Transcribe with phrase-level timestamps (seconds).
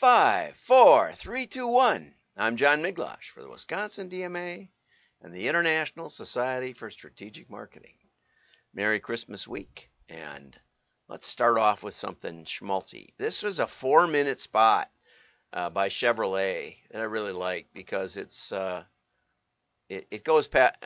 [0.00, 2.14] Five, four, three, two, one.
[2.34, 4.70] I'm John Miglautsch for the Wisconsin DMA
[5.20, 7.92] and the International Society for Strategic Marketing.
[8.72, 10.58] Merry Christmas week, and
[11.08, 13.10] let's start off with something schmaltzy.
[13.18, 14.90] This was a four minute spot
[15.52, 18.84] uh, by Chevrolet that I really like because it's uh,
[19.90, 20.76] it, it goes past.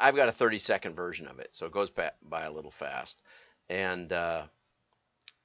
[0.00, 3.22] I've got a 30 second version of it, so it goes by a little fast,
[3.68, 4.46] and uh,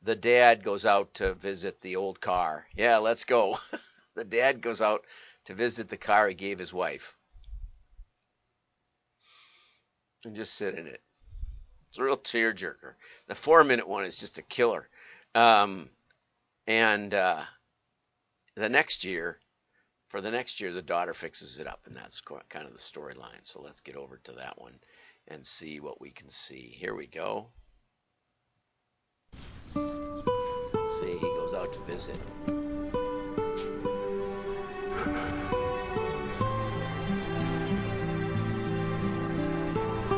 [0.03, 2.65] the dad goes out to visit the old car.
[2.75, 3.57] Yeah, let's go.
[4.15, 5.05] the dad goes out
[5.45, 7.15] to visit the car he gave his wife.
[10.25, 11.01] And just sit in it.
[11.89, 12.93] It's a real tearjerker.
[13.27, 14.87] The four minute one is just a killer.
[15.33, 15.89] Um,
[16.67, 17.41] and uh,
[18.55, 19.39] the next year,
[20.09, 23.43] for the next year, the daughter fixes it up, and that's kind of the storyline.
[23.43, 24.79] So let's get over to that one
[25.27, 26.75] and see what we can see.
[26.79, 27.47] Here we go.
[31.99, 33.03] See, he goes out to
[33.67, 33.89] visit.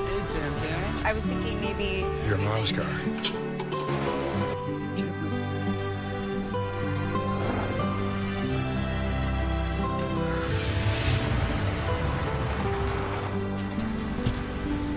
[0.06, 1.02] Hey, Tim Tam.
[1.06, 2.86] I was thinking maybe Your mom's car.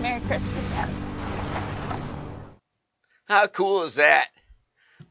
[0.01, 0.89] Merry Christmas, Em.
[3.27, 4.29] How cool is that?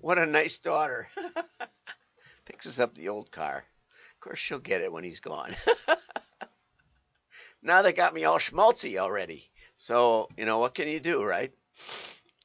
[0.00, 1.08] What a nice daughter.
[2.66, 3.58] Us up the old car.
[4.14, 5.54] Of course, she'll get it when he's gone.
[7.62, 9.50] now they got me all schmaltzy already.
[9.76, 11.52] So, you know, what can you do, right?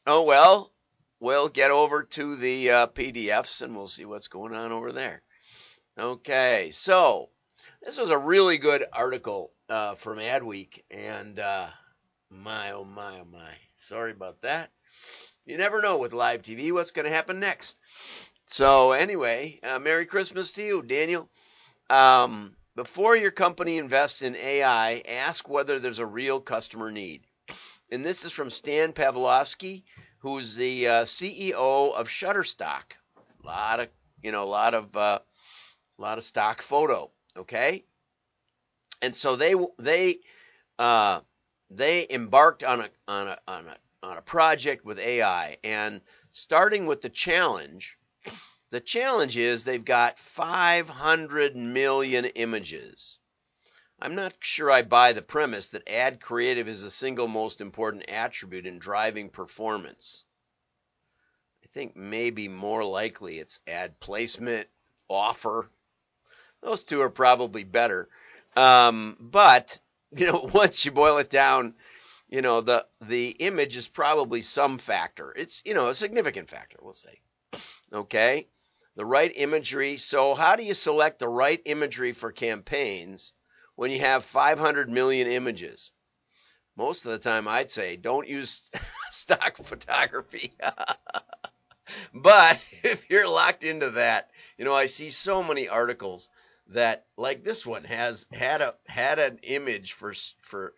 [0.06, 0.72] Oh, well,
[1.20, 5.22] we'll get over to the uh, PDFs and we'll see what's going on over there.
[5.98, 7.30] Okay, so
[7.84, 11.68] this was a really good article uh, from Adweek, and uh,
[12.30, 13.54] my, oh my, oh my.
[13.76, 14.72] Sorry about that
[15.50, 17.76] you never know with live TV what's going to happen next.
[18.52, 21.30] So anyway, uh, Merry Christmas to you, Daniel.
[21.88, 27.22] Um, before your company invests in AI, ask whether there's a real customer need.
[27.92, 29.86] And this is from Stan Pavlovsky,
[30.18, 32.98] who's the uh, CEO of Shutterstock.
[33.44, 33.90] A lot of,
[34.24, 35.20] you know, a lot of, uh,
[36.00, 37.12] a lot of stock photo.
[37.38, 37.86] Okay,
[39.04, 40.22] and so they they
[40.80, 41.22] uh,
[41.70, 46.02] they embarked on a on a on a on a project with AI and
[46.32, 47.99] starting with the challenge.
[48.70, 53.18] The challenge is they've got 500 million images.
[54.00, 58.10] I'm not sure I buy the premise that ad creative is the single most important
[58.10, 60.24] attribute in driving performance.
[61.64, 64.68] I think maybe more likely it's ad placement,
[65.08, 65.70] offer.
[66.62, 68.08] Those two are probably better.
[68.56, 69.80] Um, but,
[70.16, 71.74] you know, once you boil it down,
[72.30, 76.78] you know the the image is probably some factor it's you know a significant factor
[76.82, 77.20] we'll say
[77.94, 78.48] okay?
[78.96, 79.98] The right imagery.
[79.98, 83.34] So how do you select the right imagery for campaigns
[83.76, 85.92] when you have 500 million images?
[86.76, 88.70] Most of the time i'd say don't use
[89.12, 90.54] stock photography.
[92.14, 96.30] But if you're locked into that you know i see so many articles
[96.68, 100.74] that like this one has had a had an image for for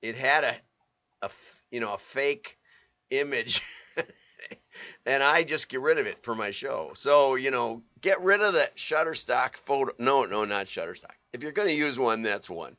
[0.00, 0.56] it had a,
[1.20, 1.30] a
[1.70, 2.58] you know a fake
[3.10, 3.60] image
[5.06, 6.92] and I just get rid of it for my show.
[6.94, 9.92] So, you know, get rid of that Shutterstock photo.
[9.98, 11.14] No, no, not Shutterstock.
[11.32, 12.76] If you're going to use one, that's one.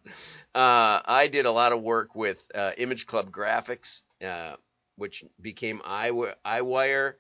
[0.54, 4.56] Uh, I did a lot of work with uh, Image Club Graphics, uh,
[4.96, 7.14] which became EyeWire,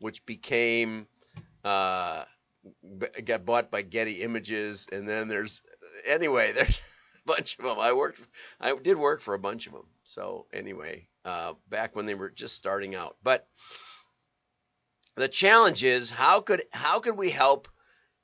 [0.00, 1.06] which became
[1.64, 2.24] uh,
[3.24, 5.62] got bought by Getty Images, and then there's
[6.06, 6.82] anyway there's
[7.24, 7.78] a bunch of them.
[7.78, 8.20] I worked,
[8.60, 9.86] I did work for a bunch of them.
[10.04, 13.16] So anyway, uh, back when they were just starting out.
[13.22, 13.46] But
[15.16, 17.68] the challenge is how could how could we help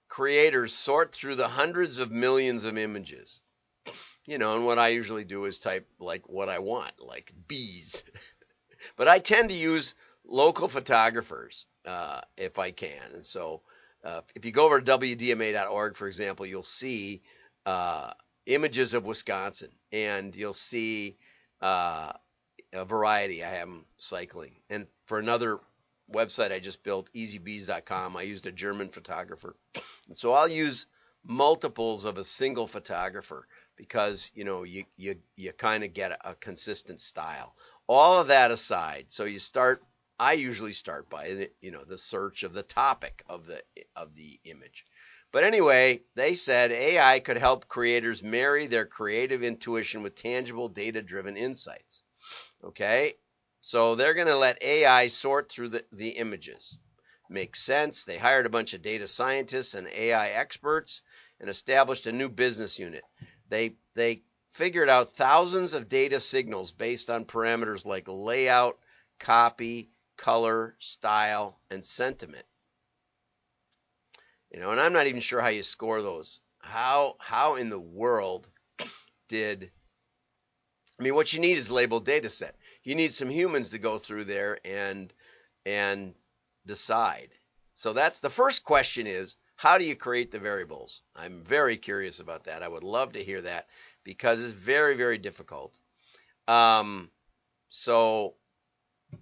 [0.08, 3.40] creators sort through the hundreds of millions of images?
[4.26, 8.04] You know, and what I usually do is type like what I want, like bees.
[8.96, 13.62] but I tend to use local photographers uh, if I can, and so.
[14.02, 17.20] Uh, if you go over to WDMA.org, for example, you'll see
[17.66, 18.10] uh,
[18.46, 21.18] images of Wisconsin, and you'll see
[21.60, 22.10] uh,
[22.72, 23.44] a variety.
[23.44, 25.60] I am cycling, and for another
[26.12, 29.56] website I just built, EasyBees.com, I used a German photographer,
[30.08, 30.86] and so I'll use
[31.24, 33.46] multiples of a single photographer
[33.76, 37.54] because you know you you you kind of get a, a consistent style.
[37.86, 39.82] All of that aside, so you start.
[40.18, 43.62] I usually start by you know the search of the topic of the
[43.96, 44.84] of the image.
[45.32, 51.02] But anyway, they said AI could help creators marry their creative intuition with tangible data
[51.02, 52.02] driven insights.
[52.64, 53.14] Okay?
[53.62, 56.78] So they're going to let AI sort through the, the images.
[57.28, 58.04] makes sense.
[58.04, 61.02] They hired a bunch of data scientists and AI experts
[61.40, 63.04] and established a new business unit.
[63.48, 64.22] They they
[64.54, 68.78] figured out thousands of data signals based on parameters like layout,
[69.18, 72.46] copy, color, style, and sentiment.
[74.52, 76.40] You know, and I'm not even sure how you score those.
[76.60, 78.48] How how in the world
[79.28, 79.70] did
[80.98, 82.56] I mean what you need is labeled data set.
[82.82, 85.12] You need some humans to go through there and
[85.66, 86.14] and
[86.66, 87.30] decide.
[87.74, 91.02] So that's the first question is how do you create the variables?
[91.14, 92.62] I'm very curious about that.
[92.62, 93.68] I would love to hear that
[94.04, 95.78] because it's very, very difficult.
[96.48, 97.10] Um,
[97.68, 98.36] so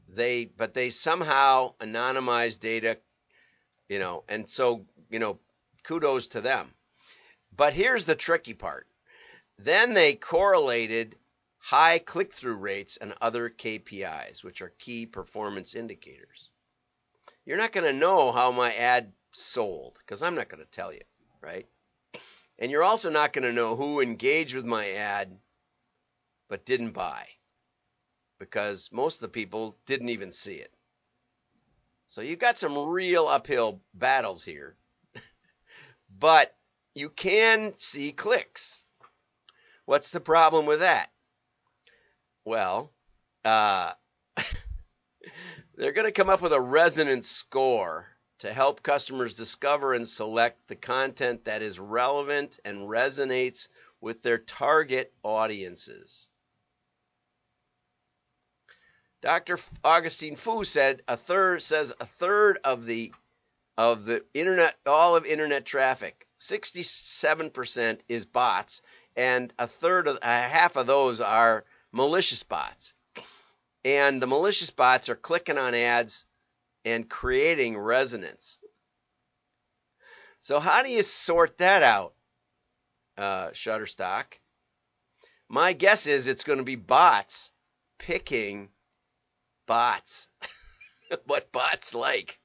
[0.08, 2.99] they, but they somehow anonymize data,
[3.88, 5.40] you know, and so, you know,
[5.82, 6.70] kudos to them.
[7.56, 8.87] But here's the tricky part.
[9.58, 11.16] Then they correlated
[11.69, 16.49] high click through rates and other KPIs, which are key performance indicators.
[17.44, 20.94] You're not going to know how my ad sold because I'm not going to tell
[20.94, 21.03] you,
[21.43, 21.67] right?
[22.59, 25.37] And you're also not going to know who engaged with my ad
[26.49, 27.26] but didn't buy
[28.38, 30.73] because most of the people didn't even see it.
[32.06, 34.75] So you've got some real uphill battles here.
[36.19, 36.56] but
[36.94, 38.87] you can see clicks.
[39.85, 41.11] What's the problem with that?
[42.48, 42.94] Well,
[43.44, 43.92] uh,
[45.76, 48.06] they're going to come up with a resonance score
[48.38, 53.68] to help customers discover and select the content that is relevant and resonates
[54.00, 56.30] with their target audiences.
[59.20, 59.58] Dr.
[59.84, 63.12] Augustine Fou said a third says a third of the
[63.76, 68.80] of the internet all of internet traffic, 67% is bots
[69.16, 72.94] and a third of a half of those are malicious bots.
[73.85, 76.26] And the malicious bots are clicking on ads
[76.85, 78.58] and creating resonance.
[80.40, 82.14] So how do you sort that out,
[83.17, 84.25] uh, Shutterstock?
[85.49, 87.50] My guess is it's going to be bots
[87.99, 88.69] picking
[89.67, 90.29] bots.
[91.25, 92.38] what bots like.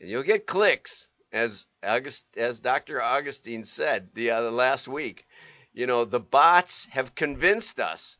[0.00, 3.02] And you'll get clicks, as August, as Dr.
[3.02, 5.26] Augustine said the, uh, last week.
[5.72, 8.17] You know, the bots have convinced us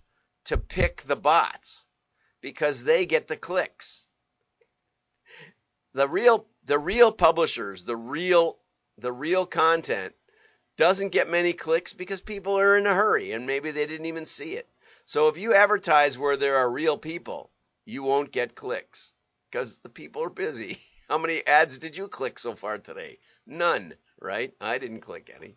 [0.48, 1.86] to pick the bots
[2.42, 4.08] because they get the clicks
[5.98, 8.58] the real the real publishers, the real
[8.98, 10.14] the real content
[10.76, 14.26] doesn't get many clicks because people are in a hurry and maybe they didn't even
[14.26, 14.68] see it.
[15.06, 17.50] So if you advertise where there are real people,
[17.84, 19.12] you won't get clicks
[19.50, 20.78] because the people are busy.
[21.08, 23.18] How many ads did you click so far today?
[23.46, 24.52] None, right?
[24.60, 25.56] I didn't click any.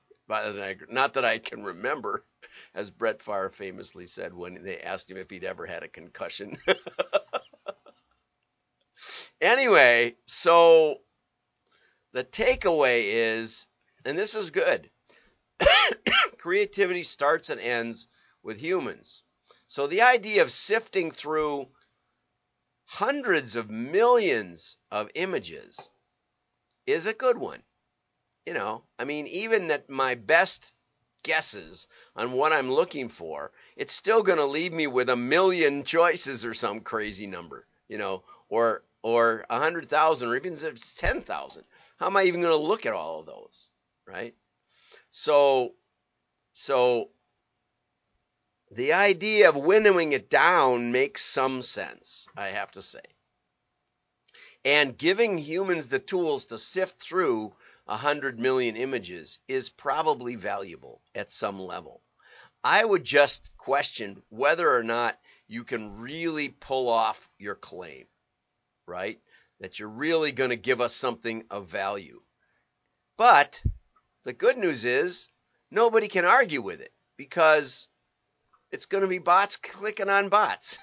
[0.89, 2.23] Not that I can remember,
[2.73, 6.57] as Brett Favre famously said when they asked him if he'd ever had a concussion.
[9.41, 11.01] Anyway, so
[12.13, 13.67] the takeaway is,
[14.05, 14.91] and this is good
[16.37, 18.07] creativity starts and ends
[18.43, 19.23] with humans.
[19.65, 21.69] So the idea of sifting through
[22.85, 25.89] hundreds of millions of images
[26.85, 27.63] is a good one.
[28.45, 30.71] You know, I mean, even that my best
[31.23, 35.83] guesses on what I'm looking for, it's still going to leave me with a million
[35.83, 40.63] choices or some crazy number, you know, or or a hundred thousand or even if
[40.63, 41.63] it's ten thousand.
[41.97, 43.67] How am I even going to look at all of those,
[44.07, 44.35] right?
[45.11, 45.75] So,
[46.53, 47.09] so
[48.71, 53.01] the idea of winnowing it down makes some sense, I have to say.
[54.63, 57.53] And giving humans the tools to sift through
[57.87, 62.01] a hundred million images is probably valuable at some level.
[62.63, 68.05] I would just question whether or not you can really pull off your claim
[68.91, 69.19] right?
[69.59, 72.21] That you're really going to give us something of value.
[73.17, 73.61] But
[74.23, 75.29] the good news is
[75.69, 77.87] nobody can argue with it because
[78.71, 80.77] it's going to be bots clicking on bots.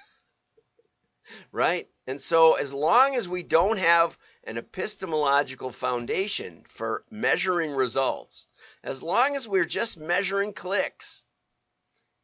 [1.53, 1.89] right?
[2.07, 4.17] And so as long as we don't have
[4.49, 8.47] an epistemological foundation for measuring results,
[8.83, 11.23] as long as we're just measuring clicks,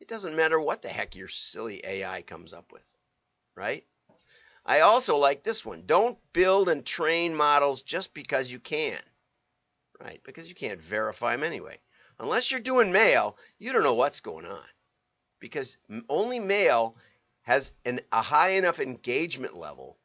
[0.01, 2.89] it doesn't matter what the heck your silly AI comes up with,
[3.55, 3.85] right?
[4.65, 5.83] I also like this one.
[5.85, 8.99] Don't build and train models just because you can.
[10.01, 10.23] Right?
[10.25, 11.79] Because you can't verify them anyway.
[12.19, 14.65] Unless you're doing mail, you don't know what's going on.
[15.41, 15.77] Because
[16.09, 16.97] only mail
[17.43, 19.99] has an, a high enough engagement level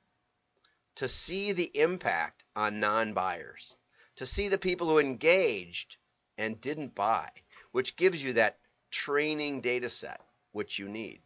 [1.00, 3.74] to see the impact on non buyers,
[4.18, 5.96] to see the people who engaged
[6.38, 7.30] and didn't buy,
[7.72, 8.58] which gives you that
[8.92, 10.20] training data set
[10.52, 11.22] which you need.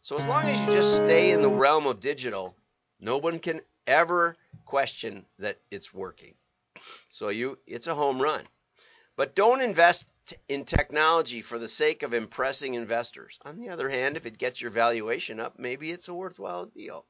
[0.00, 2.56] So as long as you just stay in the realm of digital,
[2.98, 6.34] no one can ever question that it's working.
[7.10, 8.42] So you it's a home run.
[9.14, 10.06] But don't invest
[10.48, 13.38] in technology for the sake of impressing investors.
[13.44, 17.06] On the other hand, if it gets your valuation up, maybe it's a worthwhile deal.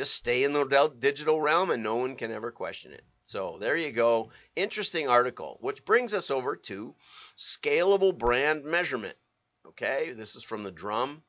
[0.00, 3.04] Just stay in the digital realm and no one can ever question it.
[3.26, 4.30] So there you go.
[4.56, 6.94] Interesting article, which brings us over to
[7.36, 9.18] scalable brand measurement.
[9.66, 11.22] Okay, this is from the drum.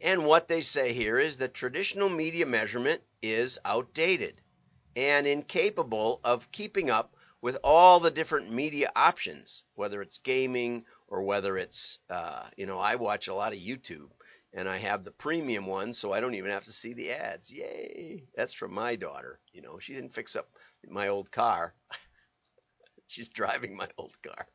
[0.00, 4.40] And what they say here is that traditional media measurement is outdated
[4.94, 11.24] and incapable of keeping up with all the different media options, whether it's gaming or
[11.24, 14.10] whether it's, uh, you know, I watch a lot of YouTube
[14.52, 17.50] and I have the premium one, so I don't even have to see the ads.
[17.50, 18.24] Yay!
[18.34, 19.40] That's from my daughter.
[19.52, 20.48] You know, she didn't fix up
[20.88, 21.74] my old car.
[23.06, 24.46] She's driving my old car,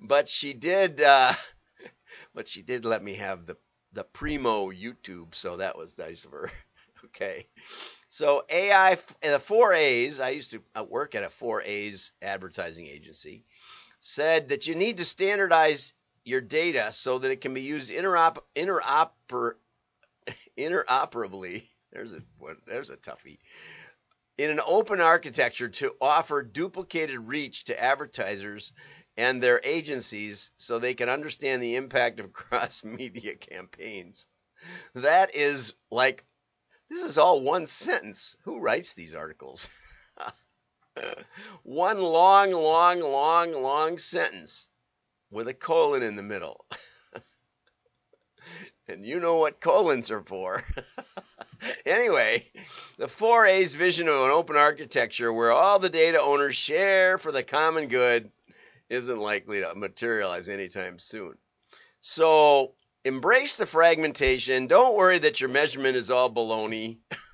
[0.00, 1.00] but she did.
[1.00, 1.32] Uh,
[2.34, 3.56] but she did let me have the
[3.92, 6.50] the primo YouTube, so that was nice of her.
[7.06, 7.48] okay.
[8.08, 12.86] So AI, the four A's, I used to uh, work at a four A's advertising
[12.86, 13.44] agency,
[14.00, 15.92] said that you need to standardize
[16.24, 19.54] your data so that it can be used interop, interoper,
[20.58, 21.68] interoperably.
[21.92, 22.22] There's a
[22.66, 23.38] there's a toughie.
[24.38, 28.72] In an open architecture to offer duplicated reach to advertisers
[29.16, 34.26] and their agencies so they can understand the impact of cross media campaigns.
[34.94, 36.24] That is like,
[36.88, 38.36] this is all one sentence.
[38.44, 39.68] Who writes these articles?
[41.62, 44.68] one long, long, long, long sentence
[45.30, 46.64] with a colon in the middle.
[48.88, 50.62] and you know what colons are for.
[51.86, 52.50] anyway,
[52.98, 57.42] the 4A's vision of an open architecture where all the data owners share for the
[57.42, 58.30] common good
[58.88, 61.34] isn't likely to materialize anytime soon.
[62.00, 64.66] So embrace the fragmentation.
[64.66, 66.98] Don't worry that your measurement is all baloney.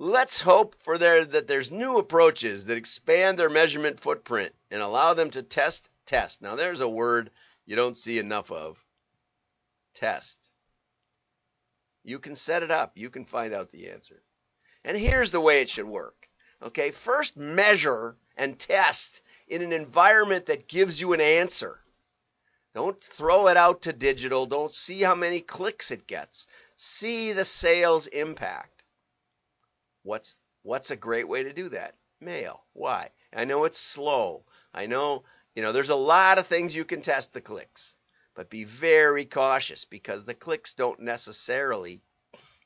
[0.00, 5.14] Let's hope for there that there's new approaches that expand their measurement footprint and allow
[5.14, 6.40] them to test test.
[6.40, 7.32] Now there's a word
[7.66, 8.78] you don't see enough of.
[9.94, 10.52] Test.
[12.04, 12.92] You can set it up.
[12.94, 14.22] You can find out the answer.
[14.84, 16.28] And here's the way it should work.
[16.62, 21.80] Okay, first measure and test in an environment that gives you an answer.
[22.72, 24.46] Don't throw it out to digital.
[24.46, 26.46] Don't see how many clicks it gets.
[26.76, 28.77] See the sales impact.
[30.08, 31.94] What's what's a great way to do that?
[32.18, 32.64] Mail.
[32.72, 33.10] Why?
[33.30, 34.46] I know it's slow.
[34.72, 35.24] I know,
[35.54, 37.94] you know, there's a lot of things you can test the clicks.
[38.34, 42.00] But be very cautious because the clicks don't necessarily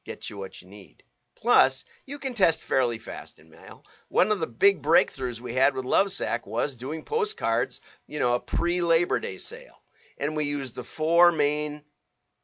[0.05, 1.03] get you what you need.
[1.35, 3.85] Plus, you can test fairly fast in mail.
[4.07, 8.41] One of the big breakthroughs we had with Lovesac was doing postcards, you know, a
[8.41, 9.83] pre-Labor Day sale.
[10.17, 11.83] And we used the four main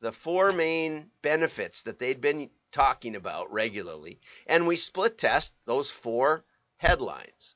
[0.01, 5.91] the four main benefits that they'd been talking about regularly, and we split test those
[5.91, 6.45] four
[6.77, 7.55] headlines.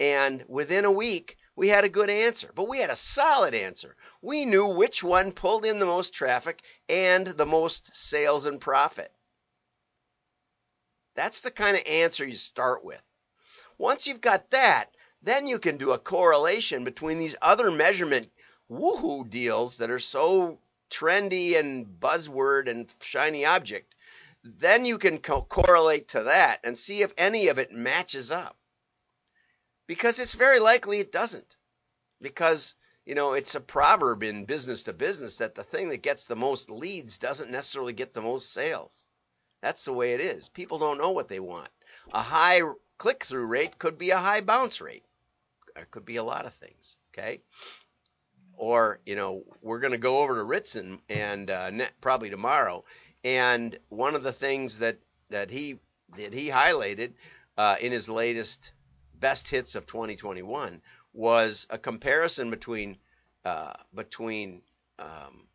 [0.00, 3.96] And within a week, we had a good answer, but we had a solid answer.
[4.20, 9.12] We knew which one pulled in the most traffic and the most sales and profit.
[11.14, 13.02] That's the kind of answer you start with.
[13.76, 14.86] Once you've got that,
[15.22, 18.30] then you can do a correlation between these other measurement
[18.70, 20.58] woohoo deals that are so
[20.90, 23.94] trendy and buzzword and shiny object.
[24.44, 28.56] Then you can co- correlate to that and see if any of it matches up.
[29.86, 31.56] Because it's very likely it doesn't.
[32.20, 36.26] Because, you know, it's a proverb in business to business that the thing that gets
[36.26, 39.06] the most leads doesn't necessarily get the most sales.
[39.60, 40.48] That's the way it is.
[40.48, 41.68] People don't know what they want.
[42.12, 42.62] A high
[42.98, 45.04] click through rate could be a high bounce rate.
[45.76, 46.96] It could be a lot of things.
[47.12, 47.42] Okay.
[48.56, 51.70] Or, you know, we're going to go over to Ritson and uh,
[52.00, 52.84] probably tomorrow.
[53.24, 54.98] And one of the things that,
[55.30, 55.78] that he
[56.16, 57.12] that he highlighted
[57.56, 58.72] uh, in his latest
[59.18, 62.98] best hits of 2021 was a comparison between
[63.44, 64.62] uh, between
[64.98, 65.46] um,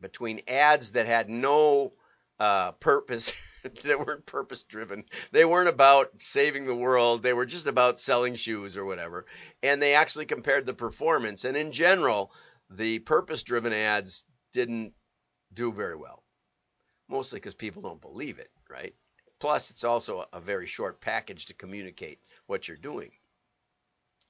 [0.00, 1.92] between ads that had no
[2.38, 3.36] uh, purpose.
[3.82, 5.04] they weren't purpose driven.
[5.32, 7.22] They weren't about saving the world.
[7.22, 9.26] They were just about selling shoes or whatever.
[9.62, 11.44] And they actually compared the performance.
[11.44, 12.32] And in general,
[12.70, 14.94] the purpose driven ads didn't
[15.52, 16.22] do very well.
[17.10, 18.94] Mostly because people don't believe it, right?
[19.40, 23.10] Plus, it's also a very short package to communicate what you're doing.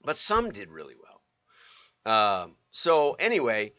[0.03, 1.21] But some did really well.
[2.07, 3.75] Um, so anyway,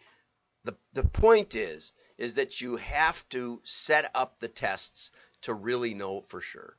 [0.63, 5.09] the the point is is that you have to set up the tests
[5.41, 6.77] to really know for sure.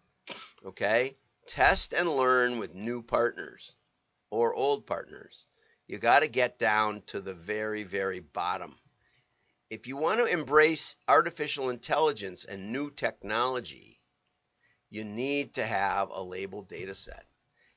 [0.64, 1.16] Okay?
[1.48, 3.74] Test and learn with new partners
[4.30, 5.46] or old partners.
[5.88, 8.76] You got to get down to the very, very bottom.
[9.72, 13.98] If you want to embrace artificial intelligence and new technology,
[14.90, 17.24] you need to have a labeled data set.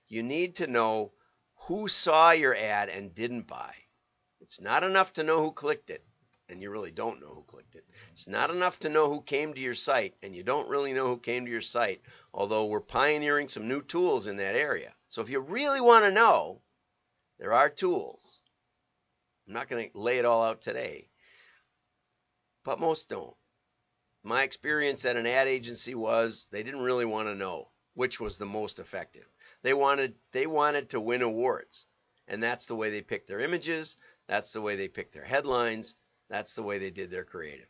[0.09, 1.13] You need to know
[1.55, 3.73] who saw your ad and didn't buy.
[4.41, 6.03] It's not enough to know who clicked it,
[6.49, 7.85] and you really don't know who clicked it.
[8.11, 11.07] It's not enough to know who came to your site, and you don't really know
[11.07, 12.01] who came to your site,
[12.33, 14.91] although we're pioneering some new tools in that area.
[15.07, 16.59] So if you really want to know,
[17.39, 18.41] there are tools.
[19.47, 21.07] I'm not going to lay it all out today,
[22.65, 23.37] but most don't.
[24.23, 28.37] My experience at an ad agency was they didn't really want to know which was
[28.37, 29.25] the most effective.
[29.61, 31.87] They wanted they wanted to win awards.
[32.27, 35.95] And that's the way they picked their images, that's the way they picked their headlines,
[36.27, 37.69] that's the way they did their creative.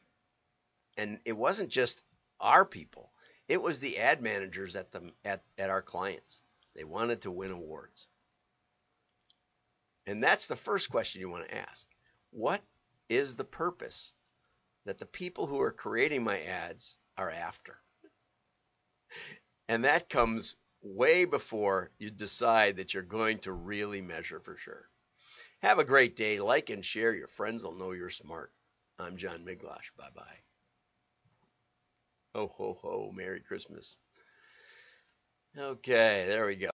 [0.98, 2.04] And it wasn't just
[2.40, 3.12] our people.
[3.48, 6.42] It was the ad managers at the at, at our clients.
[6.74, 8.08] They wanted to win awards.
[10.08, 11.86] And that's the first question you want to ask.
[12.32, 12.62] What
[13.10, 14.14] is the purpose
[14.86, 17.78] that the people who are creating my ads are after?
[19.68, 24.88] And that comes way before you decide that you're going to really measure for sure.
[25.62, 26.40] Have a great day.
[26.40, 27.14] Like and share.
[27.14, 28.52] Your friends will know you're smart.
[29.00, 29.96] I'm John Miglautsch.
[29.98, 30.40] Bye bye.
[32.36, 33.12] Ho, ho, ho.
[33.16, 33.98] Merry Christmas.
[35.58, 36.72] Okay, there we go.